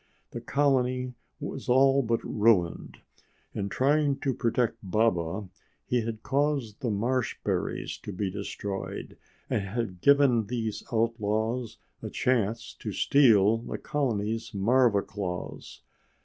[0.31, 3.01] The colony was all but ruined.
[3.53, 5.47] In trying to protect Baba
[5.85, 9.15] he had caused the marshberries to be destroyed
[9.47, 15.83] and had given these outlaws a chance to steal the colony's marva claws.